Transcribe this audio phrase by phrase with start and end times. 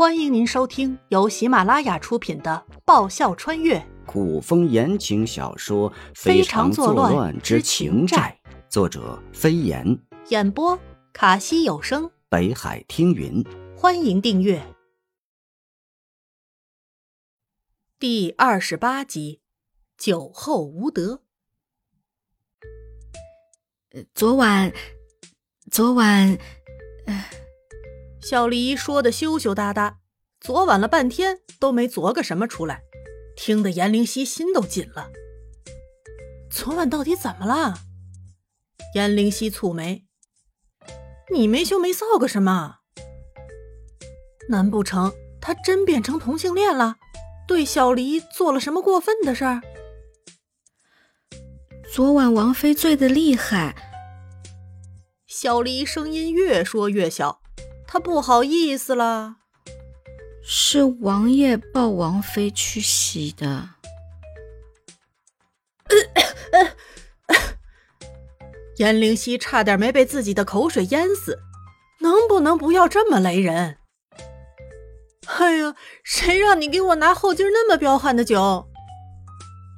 [0.00, 9.84] 欢迎您收听由喜马拉雅出品的《爆笑穿越古风言情小说《非常作乱乱之情债》，作者飞檐，》，
[10.30, 10.80] 演播
[11.12, 12.10] 卡西有声。
[12.30, 13.44] 北海听云。
[13.76, 14.74] 欢迎订阅
[17.98, 19.42] 第二十八集
[20.02, 21.20] 《酒后无德》。
[24.14, 24.72] 昨晚，
[25.70, 26.38] 昨晚，
[28.22, 29.98] 小黎说的羞羞答答，
[30.40, 32.82] 昨晚了半天都没昨个什么出来，
[33.34, 35.10] 听得严灵犀心都紧了。
[36.50, 37.78] 昨晚到底怎么了？
[38.94, 40.04] 严灵犀蹙眉
[41.32, 42.76] ：“你没羞没臊个什么？
[44.48, 46.96] 难不成他真变成同性恋了？
[47.48, 49.62] 对小黎做了什么过分的事儿？
[51.92, 53.74] 昨晚王妃醉得厉害，
[55.26, 57.39] 小黎声音越说越小，
[57.92, 59.38] 他不好意思了。
[60.44, 63.70] 是王爷抱王妃去洗的。
[68.78, 71.40] 严灵溪差点没被自己的口水淹死，
[71.98, 73.78] 能不能不要这么雷人？
[75.26, 78.68] 哎呀，谁让你给我拿后劲那么彪悍的酒？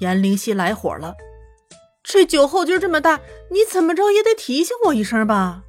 [0.00, 1.14] 严灵溪来火了，
[2.02, 5.62] 这酒后劲这么大，你怎么着也得提醒我一声吧？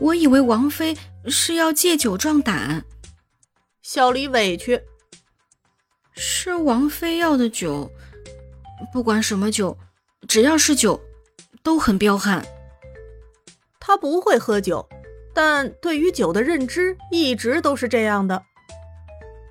[0.00, 2.84] 我以为王妃是要借酒壮胆，
[3.82, 4.80] 小离委屈，
[6.12, 7.90] 是王妃要的酒，
[8.90, 9.76] 不管什么酒，
[10.26, 10.98] 只要是酒，
[11.62, 12.42] 都很彪悍。
[13.78, 14.88] 他不会喝酒，
[15.34, 18.42] 但对于酒的认知一直都是这样的。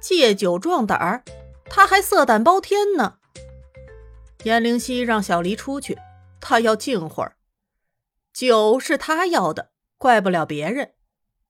[0.01, 1.23] 借酒壮胆儿，
[1.65, 3.17] 他还色胆包天呢。
[4.43, 5.95] 颜灵犀让小离出去，
[6.41, 7.35] 他要静会儿。
[8.33, 10.93] 酒是他要的，怪不了别人。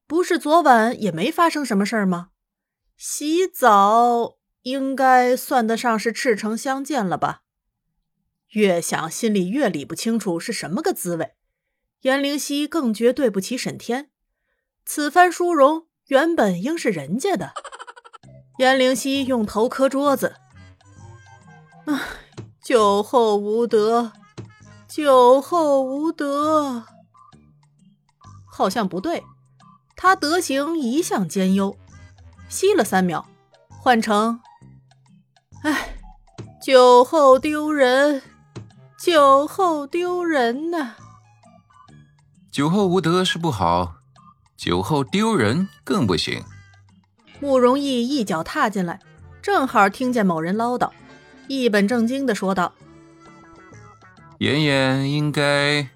[0.05, 2.31] 不是昨晚也没发生什么事儿吗？
[2.97, 7.43] 洗澡应该算得上是赤诚相见了吧？
[8.49, 11.35] 越想心里越理不清楚是什么个滋味。
[12.01, 14.09] 严灵犀更觉对不起沈天，
[14.85, 17.53] 此番殊荣原本应是人家的。
[18.57, 20.35] 严灵犀用头磕桌子，
[21.85, 22.01] 唉，
[22.63, 24.11] 酒后无德，
[24.87, 26.83] 酒后无德，
[28.59, 29.23] 好像不对。
[29.95, 31.77] 他德行一向兼优，
[32.49, 33.25] 吸了三秒，
[33.69, 34.41] 换成，
[35.63, 35.95] 哎，
[36.61, 38.21] 酒后丢人，
[38.99, 40.95] 酒后丢人呐、
[42.51, 43.95] 酒后无德是不好，
[44.57, 46.43] 酒后丢人更不行。
[47.39, 48.99] 慕容易一脚踏进来，
[49.41, 50.91] 正好听见某人唠叨，
[51.47, 52.73] 一本正经的说道
[54.39, 55.87] 妍妍应该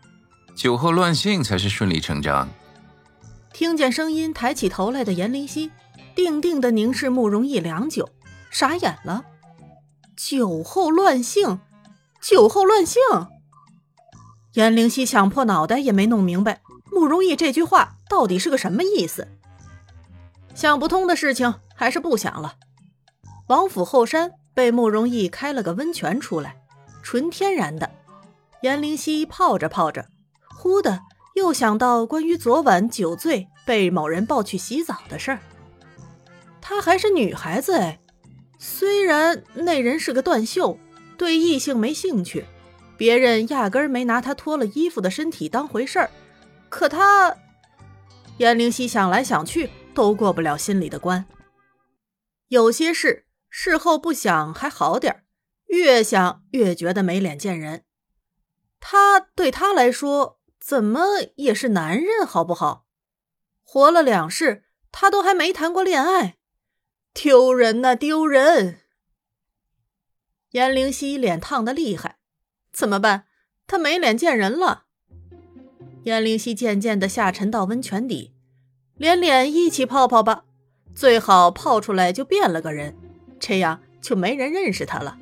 [0.55, 2.47] 酒后乱性才是顺理成章。
[3.51, 5.71] 听见声音，抬起头来的严灵犀
[6.15, 8.09] 定定的凝视慕容逸良久，
[8.49, 9.25] 傻眼了。
[10.15, 11.59] 酒后乱性，
[12.21, 13.01] 酒后乱性。
[14.53, 16.61] 严灵犀想破脑袋也没弄明白
[16.91, 19.27] 慕容逸这句话到底是个什么意思。
[20.53, 22.55] 想不通的事情还是不想了。
[23.47, 26.61] 王府后山被慕容逸开了个温泉出来，
[27.01, 27.89] 纯天然的。
[28.61, 30.07] 严灵犀泡着泡着，
[30.63, 31.01] 忽的
[31.35, 35.39] 又想到关于昨晚酒醉被某人抱去洗澡的事儿。
[36.61, 37.99] 她还是女孩子哎，
[38.57, 40.79] 虽然那人是个断袖，
[41.17, 42.45] 对异性没兴趣，
[42.95, 46.09] 别人压根儿没拿她脱了衣服的身体当回事儿，
[46.69, 47.35] 可她……
[48.37, 51.25] 严灵犀想来想去都过不了心里的关。
[52.47, 55.23] 有些事事后不想还好点儿，
[55.65, 57.83] 越想越觉得没脸见人。
[58.79, 61.01] 他对他来说怎么
[61.35, 62.85] 也是男人，好不好？
[63.63, 64.63] 活了两世，
[64.93, 66.37] 他都还没谈过恋爱，
[67.13, 68.79] 丢人呐、丢人！
[70.51, 72.19] 严灵犀脸烫的厉害，
[72.71, 73.25] 怎么办？
[73.67, 74.85] 他没脸见人了。
[76.03, 78.33] 严灵犀渐渐的下沉到温泉底，
[78.95, 80.45] 连脸一起泡泡吧，
[80.95, 82.95] 最好泡出来就变了个人，
[83.37, 85.17] 这样就没人认识他了，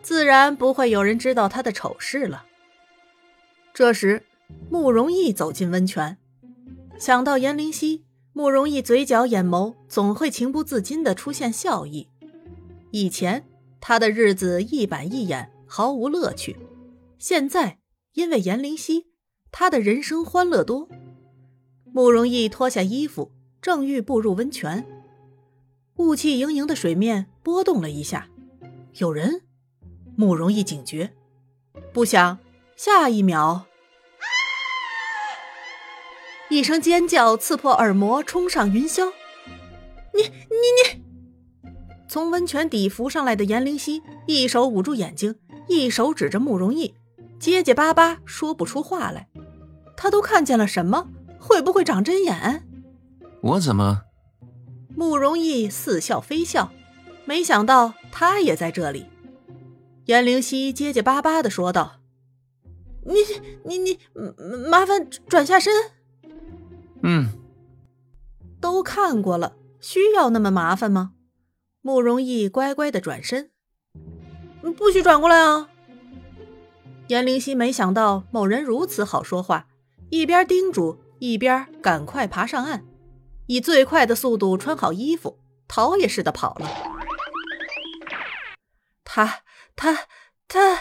[0.00, 2.46] 自然不会有人知道他的丑事了。
[3.74, 4.24] 这时，
[4.70, 6.18] 慕容易走进温泉，
[6.98, 12.08] 想到严灵犀，慕容易嘴角眼眸总会情不自禁地出现笑意。
[12.90, 13.44] 以前
[13.80, 16.56] 他的日子一板一眼，毫无乐趣，
[17.18, 17.78] 现在
[18.14, 19.06] 因为严灵犀，
[19.50, 20.88] 他的人生欢乐多。
[21.92, 24.84] 慕容易脱下衣服，正欲步入温泉，
[25.96, 28.28] 雾气盈盈的水面波动了一下，
[28.98, 29.42] 有人。
[30.18, 31.12] 慕容易警觉，
[31.92, 32.38] 不想
[32.74, 33.66] 下一秒，
[36.48, 39.12] 一声尖叫刺破耳膜，冲上云霄。
[40.14, 41.02] 你你你！
[42.08, 45.34] 从温泉底浮上来的颜灵犀，一手捂住眼睛，
[45.68, 46.94] 一手指着慕容逸，
[47.40, 49.28] 结结巴巴说不出话来。
[49.96, 51.08] 他都看见了什么？
[51.40, 52.66] 会不会长针眼？
[53.42, 54.02] 我怎么？
[54.94, 56.72] 慕容逸似笑非笑，
[57.24, 59.06] 没想到他也在这里。
[60.04, 61.96] 颜灵犀结结巴巴的说道
[63.04, 63.14] ：“你
[63.64, 63.98] 你你，
[64.70, 65.72] 麻烦转下身。”
[67.08, 67.28] 嗯，
[68.60, 71.12] 都看过了，需要那么麻烦吗？
[71.80, 73.52] 慕容逸乖乖的转身，
[74.76, 75.70] 不许转过来啊！
[77.06, 79.68] 颜灵犀没想到某人如此好说话，
[80.10, 82.84] 一边叮嘱，一边赶快爬上岸，
[83.46, 85.38] 以最快的速度穿好衣服，
[85.68, 86.68] 逃也似的跑了。
[89.04, 89.44] 他
[89.76, 90.08] 他
[90.48, 90.80] 他，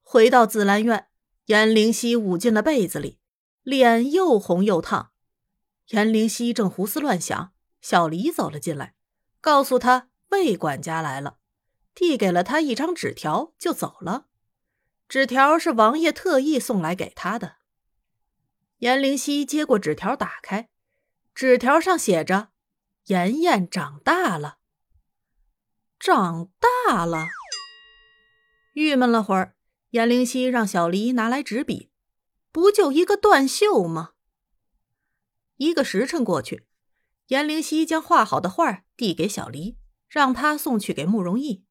[0.00, 1.08] 回到紫兰院，
[1.44, 3.18] 颜灵犀捂进了被子里，
[3.62, 5.10] 脸又红又烫。
[5.88, 8.94] 颜灵犀正胡思乱想，小黎走了进来。
[9.40, 11.38] 告诉他魏管家来了，
[11.94, 14.26] 递给了他一张纸条，就走了。
[15.08, 17.56] 纸条是王爷特意送来给他的。
[18.78, 20.68] 颜灵犀接过纸条，打开，
[21.34, 22.50] 纸条上写着
[23.06, 24.58] ：“妍妍长大了，
[25.98, 26.50] 长
[26.84, 27.28] 大了。”
[28.74, 29.54] 郁闷了会儿，
[29.90, 31.90] 颜灵犀让小黎拿来纸笔，
[32.52, 34.12] 不就一个断袖吗？
[35.58, 36.66] 一个时辰过去。
[37.28, 39.76] 颜灵犀将画好的画递给小黎，
[40.08, 41.62] 让他送去给慕容逸。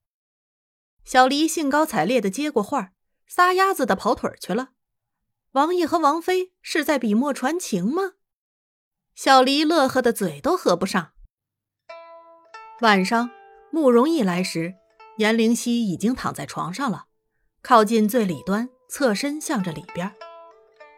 [1.04, 2.92] 小黎兴高采烈的接过画，
[3.28, 4.70] 撒丫子的跑腿去了。
[5.54, 8.14] 王爷和王妃是在笔墨传情吗？
[9.16, 11.14] 小黎乐呵的嘴都合不上。
[12.82, 13.32] 晚上，
[13.72, 14.76] 慕容逸来时，
[15.18, 17.06] 颜灵犀已经躺在床上了，
[17.64, 20.14] 靠近最里端，侧身向着里边。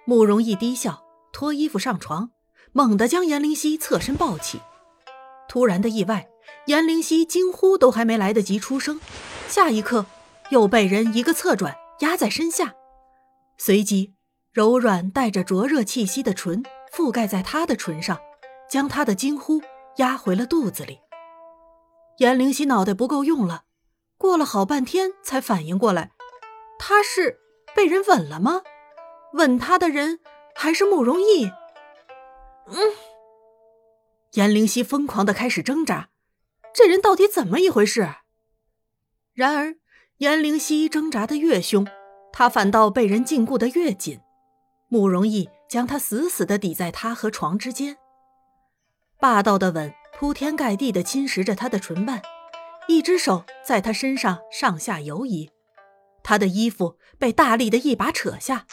[0.05, 2.31] 慕容逸低笑，脱衣服上床。
[2.71, 4.61] 猛地将颜灵犀侧身抱起，
[5.47, 6.29] 突然的意外，
[6.65, 8.99] 颜灵犀惊呼都还没来得及出声，
[9.47, 10.05] 下一刻
[10.49, 12.75] 又被人一个侧转压在身下，
[13.57, 14.13] 随即
[14.53, 16.63] 柔软带着灼热气息的唇
[16.93, 18.19] 覆盖在他的唇上，
[18.69, 19.61] 将他的惊呼
[19.97, 20.99] 压回了肚子里。
[22.19, 23.63] 颜灵犀脑袋不够用了，
[24.17, 26.11] 过了好半天才反应过来，
[26.77, 27.39] 他是
[27.73, 28.61] 被人吻了吗？
[29.33, 30.19] 吻他的人
[30.55, 31.51] 还是慕容逸？
[32.71, 32.77] 嗯，
[34.33, 36.09] 颜灵犀疯狂的开始挣扎，
[36.73, 38.07] 这人到底怎么一回事？
[39.33, 39.75] 然而，
[40.17, 41.87] 颜灵犀挣扎的越凶，
[42.31, 44.19] 他反倒被人禁锢的越紧。
[44.87, 47.97] 慕容逸将他死死的抵在他和床之间，
[49.19, 52.21] 霸道的吻铺天盖地的侵蚀着他的唇瓣，
[52.87, 55.51] 一只手在他身上上下游移，
[56.23, 58.65] 他的衣服被大力的一把扯下。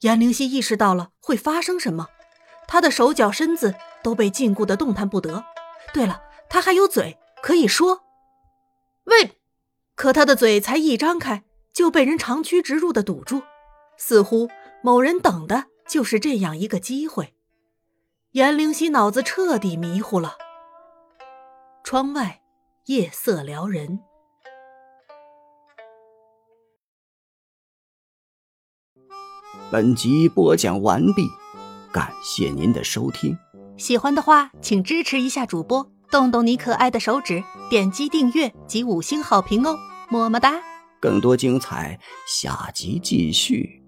[0.00, 2.08] 颜灵犀意识到了会发生什么。
[2.68, 5.42] 他的手脚身子都被禁锢的动弹不得。
[5.92, 8.04] 对了，他还有嘴可以说。
[9.04, 9.40] 喂，
[9.96, 11.42] 可他的嘴才一张开，
[11.72, 13.42] 就被人长驱直入的堵住，
[13.96, 14.48] 似乎
[14.82, 17.34] 某人等的就是这样一个机会。
[18.32, 20.36] 严灵犀脑子彻底迷糊了。
[21.82, 22.42] 窗外
[22.84, 24.00] 夜色撩人。
[29.72, 31.37] 本集播讲完毕。
[31.92, 33.36] 感谢您的收听，
[33.76, 39.76] 喜欢的话请支持一下主播，动动你可爱的手指，点击订阅及五星好评哦，
[40.10, 40.60] 么么哒！
[41.00, 43.82] 更多精彩，下集继续。